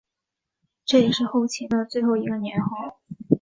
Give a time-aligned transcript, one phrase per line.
[0.83, 2.99] 这也是后秦的最后一个年号。